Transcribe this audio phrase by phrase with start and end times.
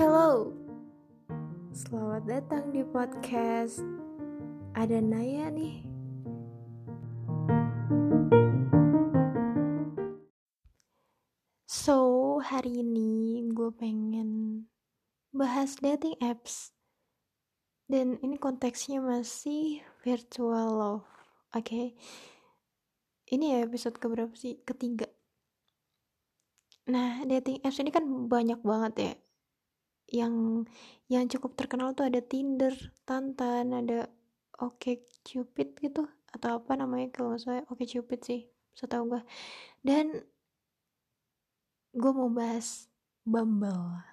[0.00, 0.48] Hello,
[1.76, 3.84] selamat datang di podcast.
[4.72, 5.84] Ada Naya nih.
[11.68, 14.64] So, hari ini gue pengen
[15.36, 16.72] bahas dating apps.
[17.84, 21.08] Dan ini konteksnya masih virtual love.
[21.52, 21.60] Oke.
[21.60, 21.86] Okay?
[23.36, 24.64] Ini ya episode keberapa sih?
[24.64, 25.12] Ketiga.
[26.88, 29.14] Nah, dating apps ini kan banyak banget ya.
[30.10, 30.66] Yang
[31.06, 32.74] yang cukup terkenal tuh ada Tinder,
[33.06, 34.10] Tantan, ada
[34.60, 38.40] Oke Cupid gitu atau apa namanya kalau salah Oke Cupid sih,
[38.74, 39.22] setahu gue.
[39.82, 40.22] Dan
[41.90, 42.86] gue mau bahas
[43.26, 44.06] Bumble.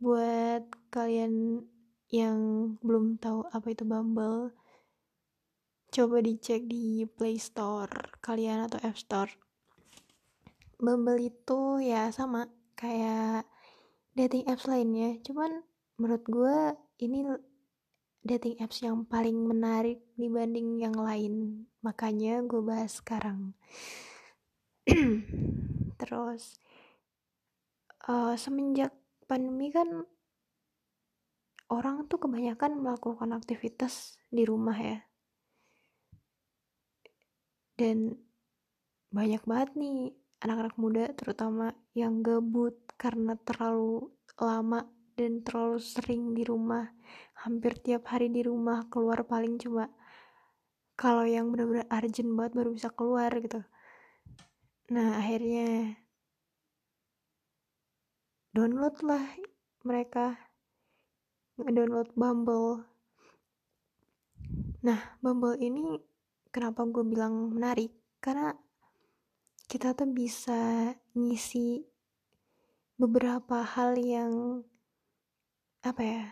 [0.00, 1.64] Buat kalian
[2.08, 2.38] yang
[2.80, 4.56] belum tahu apa itu Bumble,
[5.90, 7.90] coba dicek di Play Store
[8.24, 9.30] kalian atau App Store.
[10.80, 13.44] Bumble itu ya sama kayak
[14.14, 15.62] dating apps lainnya, cuman
[16.00, 16.56] menurut gue
[17.00, 17.24] ini
[18.20, 21.64] dating apps yang paling menarik dibanding yang lain.
[21.80, 23.56] Makanya gue bahas sekarang.
[26.00, 26.60] Terus
[28.08, 28.92] uh, semenjak
[29.24, 30.04] pandemi kan
[31.70, 34.98] orang tuh kebanyakan melakukan aktivitas di rumah ya.
[37.78, 38.12] Dan
[39.10, 40.12] banyak banget nih
[40.44, 44.84] anak-anak muda terutama yang gabut karena terlalu lama
[45.16, 46.92] dan terlalu sering di rumah.
[47.40, 49.88] Hampir tiap hari di rumah keluar paling cuma
[51.00, 53.64] kalau yang benar-benar urgent banget baru bisa keluar gitu.
[54.92, 55.96] Nah akhirnya
[58.52, 59.24] download lah
[59.80, 60.36] mereka.
[61.56, 62.84] Download Bumble.
[64.84, 65.96] Nah Bumble ini
[66.52, 67.96] kenapa gue bilang menarik?
[68.20, 68.52] Karena
[69.64, 71.89] kita tuh bisa ngisi
[73.00, 74.60] beberapa hal yang
[75.80, 76.24] apa ya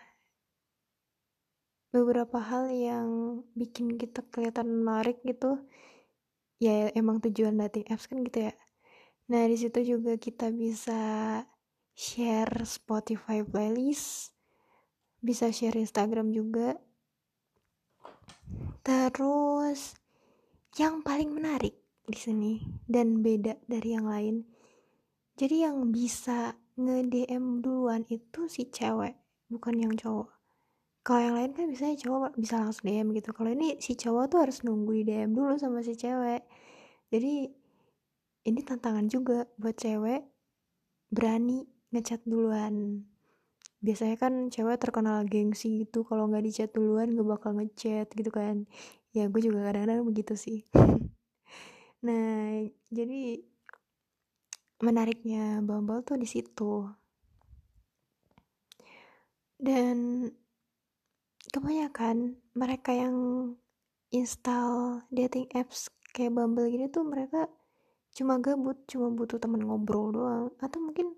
[1.89, 3.09] beberapa hal yang
[3.57, 5.65] bikin kita kelihatan menarik gitu
[6.61, 8.55] ya emang tujuan dating apps kan gitu ya
[9.33, 11.01] nah di situ juga kita bisa
[11.97, 14.37] share Spotify playlist
[15.25, 16.77] bisa share Instagram juga
[18.85, 19.97] terus
[20.77, 21.75] yang paling menarik
[22.09, 22.53] di sini
[22.89, 24.58] dan beda dari yang lain.
[25.39, 29.15] Jadi yang bisa nge-DM duluan itu si cewek,
[29.47, 30.35] bukan yang cowok.
[31.07, 33.31] Kalau yang lain kan biasanya cowok bisa langsung DM gitu.
[33.31, 36.43] Kalau ini si cowok tuh harus nunggu di DM dulu sama si cewek.
[37.15, 37.49] Jadi
[38.51, 40.27] ini tantangan juga buat cewek
[41.15, 43.07] berani ngechat duluan.
[43.79, 48.67] Biasanya kan cewek terkenal gengsi gitu kalau nggak dicat duluan gak bakal ngechat gitu kan.
[49.15, 50.67] Ya gue juga kadang-kadang begitu sih.
[51.99, 52.63] Nah,
[52.95, 53.43] jadi
[54.79, 56.87] menariknya Bumble tuh di situ.
[59.59, 60.29] Dan
[61.51, 63.17] kebanyakan mereka yang
[64.15, 67.51] install dating apps kayak Bumble gini tuh mereka
[68.15, 71.15] cuma gabut, cuma butuh temen ngobrol doang atau mungkin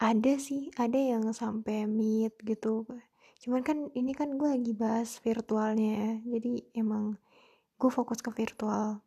[0.00, 2.88] ada sih, ada yang sampai meet gitu.
[3.40, 6.12] Cuman kan ini kan gue lagi bahas virtualnya ya.
[6.36, 7.20] Jadi emang
[7.76, 9.00] gue fokus ke virtual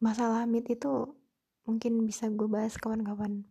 [0.00, 1.08] masalah meet itu
[1.66, 3.44] mungkin bisa gue bahas kapan-kapan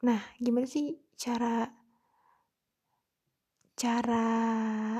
[0.00, 1.68] nah gimana sih cara
[3.80, 4.28] cara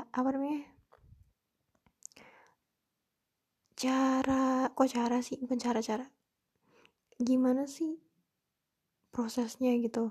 [0.09, 0.65] apa namanya?
[3.77, 5.37] Cara kok cara sih?
[5.37, 6.09] Bukan cara-cara.
[7.21, 8.01] Gimana sih
[9.13, 10.09] prosesnya gitu?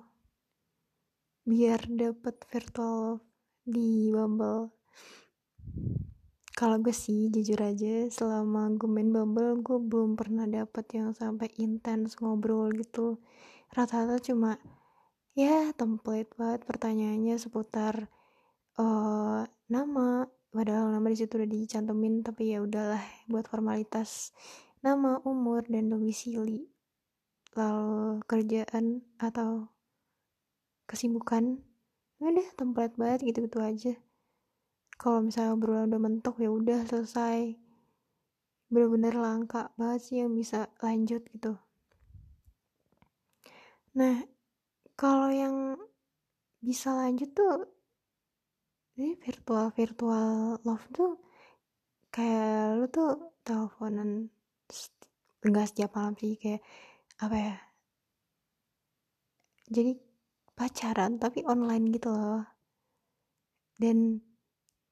[1.42, 3.18] Biar dapet virtual
[3.66, 4.70] di Bumble
[6.60, 11.48] kalau gue sih jujur aja selama gue main Bumble gue belum pernah dapet yang sampai
[11.56, 13.16] intens ngobrol gitu.
[13.72, 14.60] Rata-rata cuma
[15.32, 18.12] ya template banget pertanyaannya seputar
[18.76, 20.28] uh, nama.
[20.52, 24.36] Padahal nama di situ udah dicantumin tapi ya udahlah buat formalitas.
[24.84, 26.68] Nama umur dan domisili.
[27.56, 29.72] Lalu kerjaan atau
[30.84, 31.56] kesibukan.
[32.20, 33.96] Udah template banget gitu gitu aja
[35.00, 37.56] kalau misalnya obrolan udah mentok ya udah selesai.
[38.68, 41.56] Bener-bener langka banget sih yang bisa lanjut gitu.
[43.96, 44.20] Nah
[45.00, 45.80] kalau yang
[46.60, 47.64] bisa lanjut tuh
[49.00, 51.16] ini virtual virtual love tuh
[52.12, 54.28] kayak lu tuh teleponan
[55.40, 56.60] enggak setiap malam sih kayak
[57.24, 57.56] apa ya?
[59.72, 59.96] Jadi
[60.52, 62.44] pacaran tapi online gitu loh.
[63.80, 64.20] Dan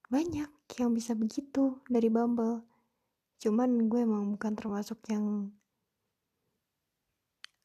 [0.09, 0.49] banyak
[0.81, 2.65] yang bisa begitu dari Bumble.
[3.45, 5.53] Cuman gue emang bukan termasuk yang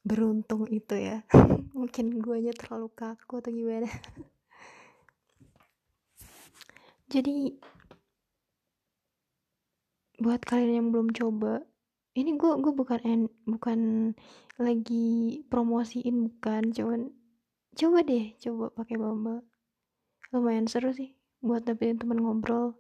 [0.04, 1.24] beruntung itu ya.
[1.78, 3.88] Mungkin guanya terlalu kaku atau gimana.
[7.14, 7.56] Jadi
[10.20, 11.64] buat kalian yang belum coba
[12.14, 13.80] ini gue gue bukan en, bukan
[14.60, 16.76] lagi promosiin bukan.
[16.76, 17.02] Cuman
[17.80, 19.48] coba deh coba pakai Bumble.
[20.36, 22.80] Lumayan seru sih buat dapetin teman ngobrol.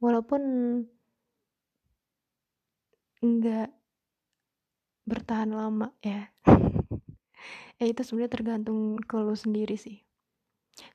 [0.00, 0.42] Walaupun
[3.20, 3.68] enggak
[5.04, 6.32] bertahan lama ya.
[7.76, 10.00] Ya itu sebenarnya tergantung ke lo sendiri sih.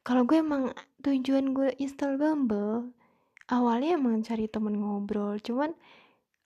[0.01, 0.71] Kalau gue emang
[1.03, 2.95] tujuan gue install Bumble
[3.51, 5.37] awalnya emang cari temen ngobrol.
[5.37, 5.75] Cuman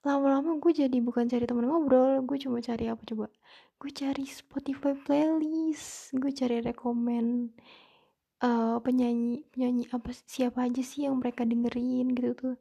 [0.01, 3.27] lama-lama gue jadi bukan cari temen ngobrol gue cuma cari apa coba?
[3.77, 7.53] Gue cari Spotify playlist gue cari rekomend
[8.45, 12.55] uh, penyanyi penyanyi apa siapa aja sih yang mereka dengerin gitu tuh.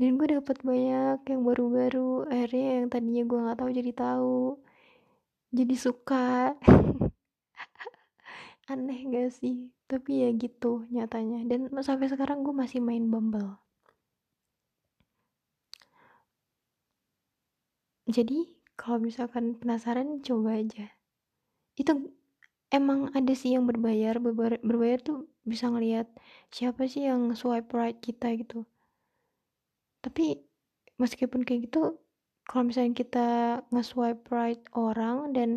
[0.00, 4.40] Dan gue dapet banyak yang baru-baru akhirnya yang tadinya gue nggak tahu jadi tahu.
[5.50, 6.54] Jadi suka.
[8.72, 9.68] Aneh gak sih?
[9.90, 11.42] Tapi ya gitu nyatanya.
[11.50, 13.58] Dan sampai sekarang gue masih main Bumble.
[18.10, 20.88] Jadi kalau misalkan penasaran coba aja.
[21.76, 22.14] Itu
[22.70, 26.06] emang ada sih yang berbayar berbayar, berbayar tuh bisa ngelihat
[26.54, 28.64] siapa sih yang swipe right kita gitu.
[30.00, 30.38] Tapi
[30.96, 31.98] meskipun kayak gitu
[32.46, 33.28] kalau misalnya kita
[33.70, 35.50] nge-swipe right orang dan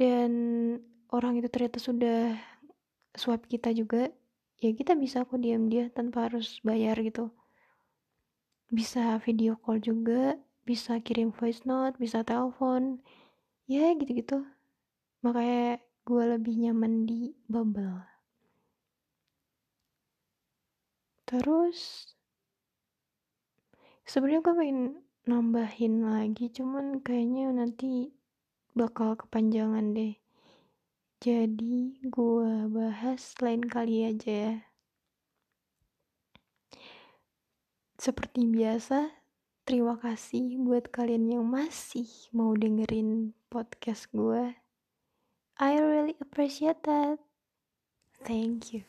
[0.00, 0.32] dan
[1.12, 2.36] orang itu ternyata sudah
[3.16, 4.12] swipe kita juga
[4.58, 7.30] ya kita bisa kok diam dia tanpa harus bayar gitu.
[8.68, 10.36] Bisa video call juga
[10.68, 13.00] bisa kirim voice note bisa telepon
[13.64, 14.44] ya gitu-gitu
[15.24, 18.06] makanya gue lebih nyaman di Bumble
[21.28, 22.08] terus
[24.08, 24.80] sebenarnya gue pengen
[25.28, 28.16] nambahin lagi cuman kayaknya nanti
[28.72, 30.14] bakal kepanjangan deh.
[31.18, 34.54] Jadi gue bahas lain kali aja ya.
[37.98, 39.10] Seperti biasa
[39.66, 44.54] terima kasih buat kalian yang masih mau dengerin podcast gue
[45.60, 47.18] I really appreciate that.
[48.24, 48.84] Thank you